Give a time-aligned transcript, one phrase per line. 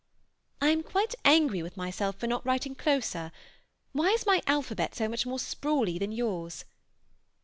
[0.59, 3.31] I am quite angry with myself for not writing closer;
[3.91, 6.65] why is my alphabet so much more sprawly than yours?